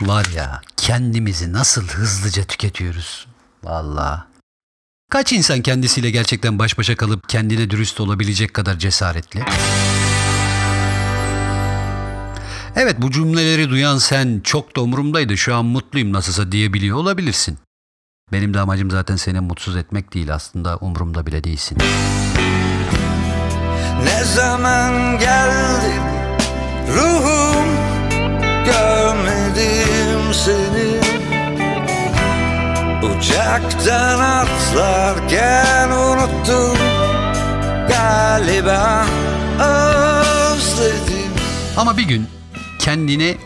Var 0.00 0.26
ya 0.36 0.60
kendimizi 0.76 1.52
nasıl 1.52 1.88
hızlıca 1.88 2.44
tüketiyoruz. 2.44 3.26
Vallahi. 3.64 4.20
Kaç 5.10 5.32
insan 5.32 5.62
kendisiyle 5.62 6.10
gerçekten 6.10 6.58
baş 6.58 6.78
başa 6.78 6.96
kalıp 6.96 7.28
kendine 7.28 7.70
dürüst 7.70 8.00
olabilecek 8.00 8.54
kadar 8.54 8.78
cesaretli? 8.78 9.44
Evet 12.76 12.96
bu 12.98 13.10
cümleleri 13.10 13.70
duyan 13.70 13.98
sen 13.98 14.40
çok 14.44 14.76
da 14.76 14.80
umurumdaydı 14.80 15.36
şu 15.36 15.54
an 15.54 15.64
mutluyum 15.64 16.12
nasılsa 16.12 16.52
diyebiliyor 16.52 16.96
olabilirsin. 16.96 17.58
Benim 18.32 18.54
de 18.54 18.60
amacım 18.60 18.90
zaten 18.90 19.16
seni 19.16 19.40
mutsuz 19.40 19.76
etmek 19.76 20.14
değil 20.14 20.34
aslında 20.34 20.76
umurumda 20.76 21.26
bile 21.26 21.44
değilsin. 21.44 21.78
Ne 24.04 24.24
zaman 24.24 25.18
geldin 25.18 26.02
ruhum 26.88 27.33
Uçaktan 33.44 34.20
atlarken 34.20 35.90
unuttum 35.90 36.78
galiba 37.88 39.06
özledim 39.58 41.32
Ama 41.76 41.96
bir 41.96 42.02
gün 42.02 42.26
kendini 42.78 43.36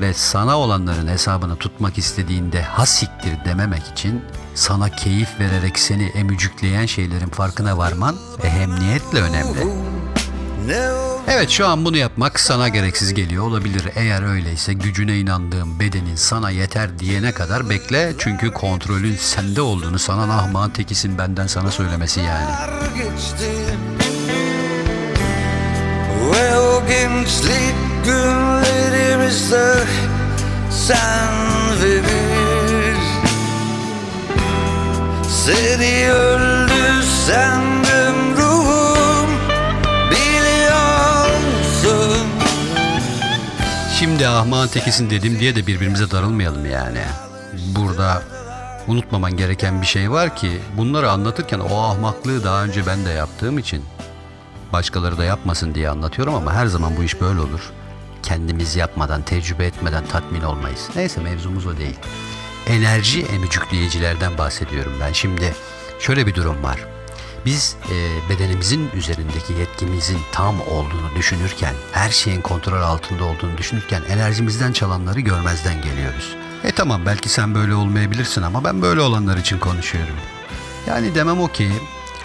ve 0.00 0.14
sana 0.14 0.58
olanların 0.58 1.08
hesabını 1.08 1.56
tutmak 1.56 1.98
istediğinde 1.98 2.62
hasiktir 2.62 3.44
dememek 3.44 3.82
için 3.92 4.24
sana 4.54 4.88
keyif 4.88 5.40
vererek 5.40 5.78
seni 5.78 6.04
emücükleyen 6.04 6.86
şeylerin 6.86 7.28
farkına 7.28 7.78
varman 7.78 8.16
ehemmiyetle 8.42 9.20
önemli. 9.20 9.58
Evet 11.42 11.50
şu 11.50 11.66
an 11.66 11.84
bunu 11.84 11.96
yapmak 11.96 12.40
sana 12.40 12.68
gereksiz 12.68 13.14
geliyor 13.14 13.44
olabilir. 13.44 13.82
Eğer 13.94 14.22
öyleyse 14.22 14.72
gücüne 14.72 15.18
inandığın 15.18 15.80
bedenin 15.80 16.16
sana 16.16 16.50
yeter 16.50 16.98
diyene 16.98 17.32
kadar 17.32 17.70
bekle. 17.70 18.12
Çünkü 18.18 18.50
kontrolün 18.50 19.16
sende 19.16 19.62
olduğunu 19.62 19.98
sanan 19.98 20.28
ahmağın 20.28 20.70
tekisin 20.70 21.18
benden 21.18 21.46
sana 21.46 21.70
söylemesi 21.70 22.20
yani. 22.20 22.50
Ve 26.32 26.58
o 26.58 26.86
gençlik 26.88 27.74
günlerimizde 28.04 29.74
Sen 30.70 31.28
ve 31.82 32.02
biz 32.02 33.06
Seni 35.28 36.12
öldü 36.12 37.02
sandım 37.26 37.71
Şimdi 44.22 44.34
ahmağın 44.34 44.68
tekisin 44.68 45.10
dedim 45.10 45.40
diye 45.40 45.56
de 45.56 45.66
birbirimize 45.66 46.10
darılmayalım 46.10 46.70
yani. 46.70 47.00
Burada 47.52 48.22
unutmaman 48.86 49.36
gereken 49.36 49.82
bir 49.82 49.86
şey 49.86 50.10
var 50.10 50.36
ki 50.36 50.60
bunları 50.76 51.10
anlatırken 51.10 51.58
o 51.58 51.78
ahmaklığı 51.78 52.44
daha 52.44 52.64
önce 52.64 52.86
ben 52.86 53.04
de 53.04 53.10
yaptığım 53.10 53.58
için 53.58 53.84
başkaları 54.72 55.18
da 55.18 55.24
yapmasın 55.24 55.74
diye 55.74 55.88
anlatıyorum 55.88 56.34
ama 56.34 56.54
her 56.54 56.66
zaman 56.66 56.96
bu 56.96 57.02
iş 57.02 57.20
böyle 57.20 57.40
olur. 57.40 57.70
Kendimiz 58.22 58.76
yapmadan, 58.76 59.22
tecrübe 59.22 59.66
etmeden 59.66 60.06
tatmin 60.06 60.42
olmayız. 60.42 60.88
Neyse 60.96 61.20
mevzumuz 61.20 61.66
o 61.66 61.76
değil. 61.76 61.98
Enerji 62.66 63.22
emücükleyicilerden 63.22 64.38
bahsediyorum 64.38 64.92
ben. 65.00 65.12
Şimdi 65.12 65.54
şöyle 66.00 66.26
bir 66.26 66.34
durum 66.34 66.62
var. 66.62 66.91
Biz 67.46 67.76
e, 67.90 68.28
bedenimizin 68.28 68.90
üzerindeki 68.94 69.52
yetkimizin 69.52 70.18
tam 70.32 70.60
olduğunu 70.60 71.14
düşünürken, 71.16 71.74
her 71.92 72.10
şeyin 72.10 72.40
kontrol 72.40 72.82
altında 72.82 73.24
olduğunu 73.24 73.58
düşünürken 73.58 74.02
enerjimizden 74.08 74.72
çalanları 74.72 75.20
görmezden 75.20 75.82
geliyoruz. 75.82 76.36
E 76.64 76.72
tamam 76.72 77.06
belki 77.06 77.28
sen 77.28 77.54
böyle 77.54 77.74
olmayabilirsin 77.74 78.42
ama 78.42 78.64
ben 78.64 78.82
böyle 78.82 79.00
olanlar 79.00 79.36
için 79.36 79.58
konuşuyorum. 79.58 80.16
Yani 80.86 81.14
demem 81.14 81.40
o 81.40 81.48
ki 81.48 81.72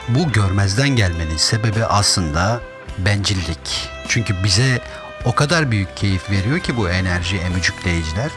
bu 0.07 0.31
görmezden 0.31 0.89
gelmenin 0.89 1.37
sebebi 1.37 1.85
aslında 1.85 2.61
bencillik. 2.97 3.89
Çünkü 4.07 4.43
bize 4.43 4.81
o 5.25 5.35
kadar 5.35 5.71
büyük 5.71 5.97
keyif 5.97 6.29
veriyor 6.29 6.59
ki 6.59 6.77
bu 6.77 6.89
enerji 6.89 7.37
emücükleyiciler. 7.37 8.31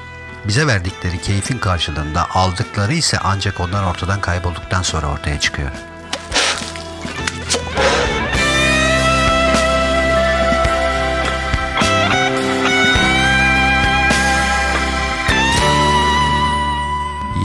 Bize 0.44 0.66
verdikleri 0.66 1.20
keyfin 1.20 1.58
karşılığında 1.58 2.30
aldıkları 2.30 2.92
ise 2.94 3.18
ancak 3.18 3.60
onlar 3.60 3.84
ortadan 3.84 4.20
kaybolduktan 4.20 4.82
sonra 4.82 5.06
ortaya 5.06 5.40
çıkıyor. 5.40 5.70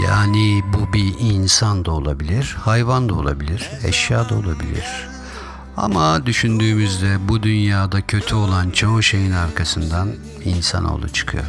Yani 0.06 0.64
bu 0.74 0.94
bir 0.94 1.16
insan 1.20 1.86
da 1.86 1.92
olabilir, 1.92 2.56
hayvan 2.60 3.10
da 3.10 3.14
olabilir, 3.14 3.70
eşya 3.84 4.30
da 4.30 4.36
olabilir. 4.36 4.86
Ama 5.78 6.26
düşündüğümüzde 6.26 7.28
bu 7.28 7.44
dünyada 7.44 8.02
kötü 8.02 8.36
olan 8.36 8.70
çoğu 8.70 9.04
şeyin 9.04 9.32
arkasından 9.32 10.10
insanoğlu 10.46 11.10
çıkıyor. 11.10 11.44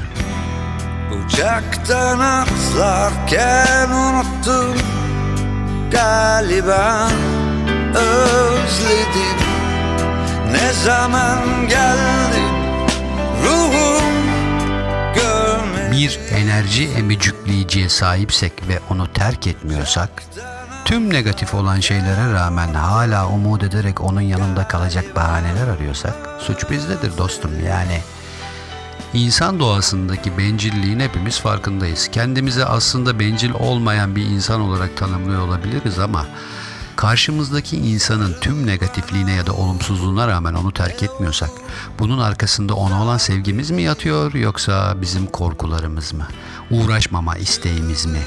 Uçaktan 1.26 2.20
atlarken 2.20 3.90
unuttum 3.90 4.76
Galiba 5.92 7.08
özledim 7.94 9.38
Ne 10.52 10.72
zaman 10.84 11.68
geldin 11.68 12.52
ruhum 13.44 14.25
Bir 15.96 16.18
enerji 16.30 16.88
emicükleyiciye 16.88 17.88
sahipsek 17.88 18.52
ve 18.68 18.80
onu 18.90 19.12
terk 19.12 19.46
etmiyorsak, 19.46 20.22
tüm 20.84 21.12
negatif 21.12 21.54
olan 21.54 21.80
şeylere 21.80 22.32
rağmen 22.32 22.74
hala 22.74 23.28
umut 23.28 23.62
ederek 23.62 24.00
onun 24.00 24.20
yanında 24.20 24.68
kalacak 24.68 25.16
bahaneler 25.16 25.68
arıyorsak, 25.68 26.14
suç 26.38 26.70
bizdedir 26.70 27.18
dostum 27.18 27.50
yani. 27.66 28.00
İnsan 29.14 29.60
doğasındaki 29.60 30.38
bencilliğin 30.38 31.00
hepimiz 31.00 31.40
farkındayız. 31.40 32.08
Kendimizi 32.08 32.64
aslında 32.64 33.18
bencil 33.18 33.50
olmayan 33.50 34.16
bir 34.16 34.24
insan 34.24 34.60
olarak 34.60 34.96
tanımlıyor 34.96 35.48
olabiliriz 35.48 35.98
ama 35.98 36.26
karşımızdaki 36.96 37.76
insanın 37.76 38.36
tüm 38.40 38.66
negatifliğine 38.66 39.32
ya 39.32 39.46
da 39.46 39.52
olumsuzluğuna 39.52 40.28
rağmen 40.28 40.54
onu 40.54 40.72
terk 40.72 41.02
etmiyorsak 41.02 41.50
bunun 41.98 42.18
arkasında 42.18 42.74
ona 42.74 43.02
olan 43.02 43.18
sevgimiz 43.18 43.70
mi 43.70 43.82
yatıyor 43.82 44.34
yoksa 44.34 45.00
bizim 45.00 45.26
korkularımız 45.26 46.12
mı? 46.12 46.28
Uğraşmama 46.70 47.36
isteğimiz 47.36 48.06
mi? 48.06 48.20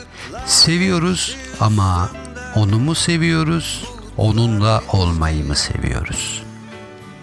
Seviyoruz 0.45 1.35
ama 1.59 2.09
onu 2.55 2.79
mu 2.79 2.95
seviyoruz? 2.95 3.83
Onunla 4.17 4.81
olmayı 4.93 5.45
mı 5.45 5.55
seviyoruz? 5.55 6.43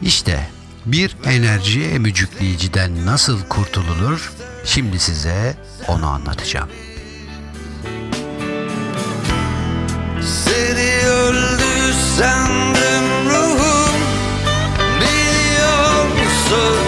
İşte 0.02 0.50
bir 0.86 1.16
enerji 1.24 1.84
emücükleyiciden 1.84 3.06
nasıl 3.06 3.40
kurtulunur? 3.48 4.32
Şimdi 4.64 4.98
size 4.98 5.56
onu 5.88 6.06
anlatacağım. 6.06 6.68
Seni 10.22 10.95
sandım 12.18 13.28
ruhum 13.28 13.96
Biliyor 15.00 16.04
musun? 16.06 16.78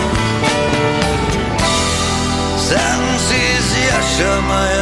Sensiz 2.59 3.66
yaşamaya 3.91 4.78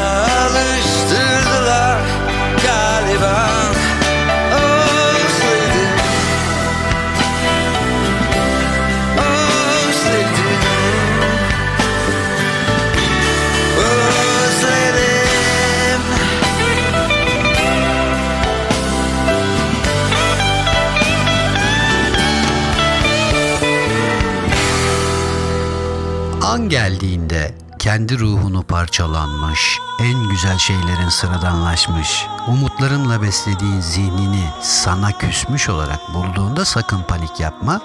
an 26.47 26.69
geldiğinde 26.69 27.55
kendi 27.79 28.19
ruhunu 28.19 28.63
parçalanmış, 28.63 29.79
en 30.01 30.29
güzel 30.29 30.59
şeylerin 30.59 31.09
sıradanlaşmış, 31.09 32.27
umutlarınla 32.49 33.23
beslediğin 33.23 33.81
zihnini 33.81 34.45
sana 34.63 35.13
küsmüş 35.19 35.69
olarak 35.69 36.01
bulduğunda 36.15 36.65
sakın 36.65 37.03
panik 37.03 37.41
yapma. 37.41 37.81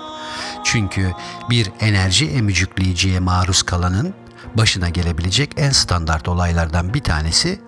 Çünkü 0.63 1.11
bir 1.49 1.71
enerji 1.79 2.29
emücükleyiciye 2.29 3.19
maruz 3.19 3.63
kalanın 3.63 4.13
başına 4.55 4.89
gelebilecek 4.89 5.51
en 5.57 5.71
standart 5.71 6.27
olaylardan 6.27 6.93
bir 6.93 7.03
tanesi 7.03 7.61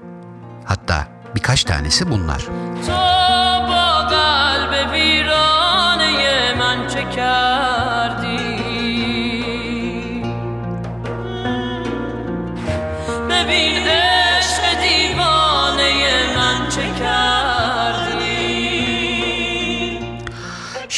hatta 0.65 1.07
birkaç 1.35 1.63
tanesi 1.63 2.11
bunlar. 2.11 2.39
Tövbe 2.85 4.09
kalbe 4.09 4.91
viraneye 4.91 6.55
men 6.55 6.87
çeker 6.87 7.42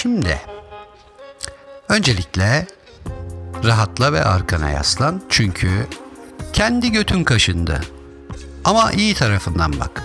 Şimdi 0.05 0.41
öncelikle 1.89 2.67
rahatla 3.63 4.13
ve 4.13 4.23
arkana 4.23 4.69
yaslan 4.69 5.21
çünkü 5.29 5.87
kendi 6.53 6.91
götün 6.91 7.23
kaşındı. 7.23 7.81
Ama 8.65 8.91
iyi 8.91 9.13
tarafından 9.13 9.79
bak. 9.79 10.03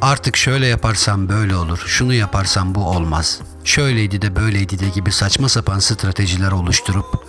Artık 0.00 0.36
şöyle 0.36 0.66
yaparsam 0.66 1.28
böyle 1.28 1.56
olur, 1.56 1.84
şunu 1.86 2.14
yaparsam 2.14 2.74
bu 2.74 2.88
olmaz. 2.88 3.40
Şöyleydi 3.64 4.22
de 4.22 4.36
böyleydi 4.36 4.78
de 4.78 4.88
gibi 4.88 5.12
saçma 5.12 5.48
sapan 5.48 5.78
stratejiler 5.78 6.52
oluşturup 6.52 7.24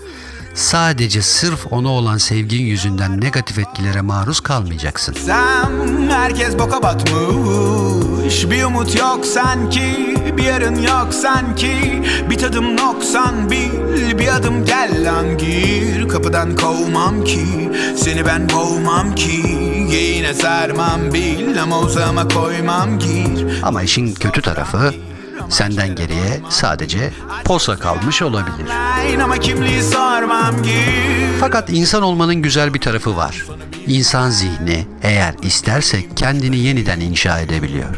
sadece 0.54 1.22
sırf 1.22 1.74
ona 1.74 1.90
olan 1.90 2.18
sevgin 2.18 2.64
yüzünden 2.66 3.22
negatif 3.22 3.60
etkilere 3.60 4.02
maruz 4.02 4.40
kalmayacaksın. 4.40 5.16
Sen 5.26 6.10
herkes 6.10 6.60
boka 6.60 6.84
batmış 6.84 8.50
Bir 8.50 8.64
umut 8.64 8.96
yok 8.96 9.26
sanki 9.26 10.15
Bir 10.38 10.44
yarın 10.44 10.76
yok 10.76 11.14
sanki 11.14 12.04
Bir 12.30 12.38
tadım 12.38 12.78
noksan 12.78 13.52
bil 13.52 14.20
Bir 14.20 14.36
adım 14.36 14.66
gel 14.66 15.06
lan 15.06 15.38
gir 15.38 16.08
Kapıdan 16.08 16.56
kovmam 16.56 17.24
ki 17.24 17.46
Seni 17.98 18.26
ben 18.26 18.50
boğmam 18.50 19.16
ki 19.16 19.42
Yeğine 19.92 20.34
sarmam 20.34 21.14
bil 21.14 21.62
Ama 21.62 21.80
uzama 21.80 22.28
koymam 22.28 23.00
gir 23.00 23.62
Ama 23.64 23.84
işin 23.84 24.14
kötü 24.14 24.42
tarafı 24.42 24.94
senden 25.50 25.96
geriye 25.96 26.42
sadece 26.50 27.12
posa 27.46 27.80
kalmış 27.80 28.22
olabilir. 28.22 28.68
Fakat 31.40 31.70
insan 31.70 32.04
olmanın 32.04 32.36
güzel 32.36 32.74
bir 32.74 32.82
tarafı 32.82 33.18
var. 33.18 33.46
İnsan 33.88 34.30
zihni 34.30 34.88
eğer 35.04 35.36
isterse 35.42 36.04
kendini 36.16 36.58
yeniden 36.58 37.00
inşa 37.00 37.40
edebiliyor. 37.40 37.96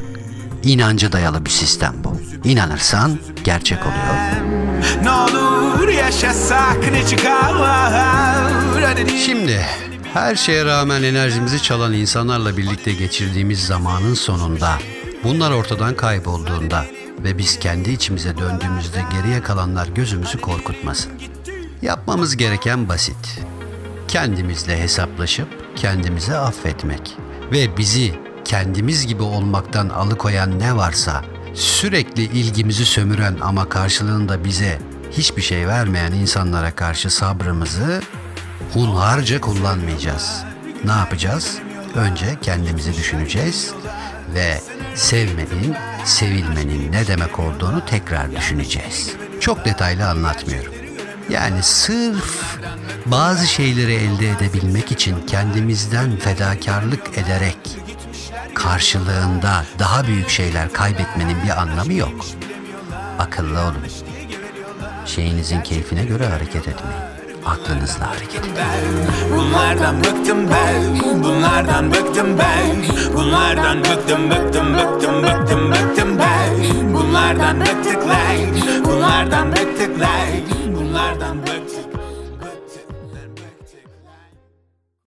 İnanca 0.64 1.12
dayalı 1.12 1.46
bir 1.46 1.50
sistem 1.50 1.94
bu. 2.04 2.17
İnanırsan 2.44 3.20
gerçek 3.44 3.80
oluyor. 3.82 4.48
Ne 5.04 5.12
olur 5.12 5.88
yaşasak 5.88 6.92
ne 6.92 7.06
çıkar. 7.06 7.48
Şimdi 9.26 9.66
her 10.14 10.36
şeye 10.36 10.66
rağmen 10.66 11.04
enerjimizi 11.04 11.64
çalan 11.64 11.94
insanlarla 11.94 12.58
birlikte 12.58 12.94
geçirdiğimiz 12.94 13.66
zamanın 13.66 14.14
sonunda 14.14 14.78
bunlar 15.24 15.52
ortadan 15.52 15.96
kaybolduğunda 15.96 16.86
ve 17.24 17.38
biz 17.38 17.60
kendi 17.60 17.92
içimize 17.92 18.38
döndüğümüzde 18.38 19.02
geriye 19.12 19.42
kalanlar 19.42 19.88
gözümüzü 19.88 20.42
korkutmasın. 20.42 21.12
Yapmamız 21.82 22.38
gereken 22.38 22.90
basit. 22.90 23.40
Kendimizle 24.08 24.82
hesaplaşıp 24.82 25.48
kendimize 25.76 26.38
affetmek 26.38 27.18
ve 27.52 27.78
bizi 27.78 28.16
kendimiz 28.46 29.08
gibi 29.08 29.24
olmaktan 29.24 29.90
alıkoyan 29.90 30.60
ne 30.60 30.76
varsa 30.76 31.24
sürekli 31.58 32.24
ilgimizi 32.24 32.86
sömüren 32.86 33.38
ama 33.42 33.70
karşılığında 33.70 34.44
bize 34.44 34.80
hiçbir 35.12 35.42
şey 35.42 35.68
vermeyen 35.68 36.12
insanlara 36.12 36.76
karşı 36.76 37.10
sabrımızı 37.10 38.02
hunharca 38.74 39.42
kullanmayacağız. 39.42 40.44
Ne 40.86 40.92
yapacağız? 40.92 41.58
Önce 41.96 42.26
kendimizi 42.42 42.94
düşüneceğiz 42.94 43.72
ve 44.34 44.62
sevmenin, 44.96 45.76
sevilmenin 46.06 46.92
ne 46.92 47.08
demek 47.08 47.40
olduğunu 47.40 47.86
tekrar 47.86 48.32
düşüneceğiz. 48.32 49.12
Çok 49.40 49.66
detaylı 49.66 50.10
anlatmıyorum. 50.10 50.74
Yani 51.30 51.64
sırf 51.64 52.58
bazı 53.06 53.48
şeyleri 53.48 53.94
elde 53.94 54.30
edebilmek 54.30 54.92
için 54.92 55.16
kendimizden 55.28 56.18
fedakarlık 56.18 57.18
ederek 57.18 57.58
karşılığında 58.58 59.64
daha 59.80 60.08
büyük 60.08 60.30
şeyler 60.30 60.74
kaybetmenin 60.74 61.38
bir 61.44 61.62
anlamı 61.62 61.94
yok. 61.94 62.26
Akıllı 63.20 63.60
olun. 63.60 63.86
Şeyinizin 65.06 65.62
keyfine 65.62 66.06
göre 66.06 66.26
hareket 66.26 66.68
etmeyin. 66.68 67.02
Aklınızla 67.46 68.10
hareket 68.10 68.40
edin. 68.40 68.54
Bunlardan 69.36 70.00
bıktım 70.04 70.38
ben 70.52 71.00
Bunlardan 71.24 71.92
bıktım 71.92 72.38
ben 72.40 72.76
Bunlardan 73.16 73.80
bıktım 73.80 74.30
bıktım 74.30 74.74
bıktım 74.74 75.24
bıktım 75.24 75.72
bıktım 75.72 76.20
ben 76.20 76.94
Bunlardan 76.94 77.60
bıktık 77.62 78.08
lan 78.08 78.86
Bunlardan 78.86 79.52
bıktık 79.52 80.00
lan 80.00 80.28
Bunlardan 80.76 81.38
bıktık 81.38 81.57